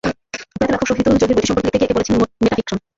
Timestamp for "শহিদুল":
0.89-1.15